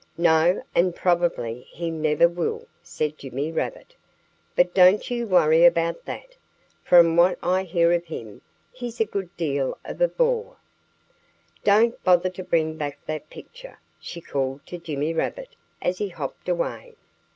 [0.17, 0.63] "No!
[0.73, 3.93] And probably he never will," said Jimmy Rabbit.
[4.55, 6.35] "But don't you worry about that!
[6.83, 8.41] From what I hear of him,
[8.71, 10.55] he's a good deal of a bore."
[11.63, 16.49] "Don't bother to bring back that picture!" she called to Jimmy Rabbit as he hopped
[16.49, 16.95] away.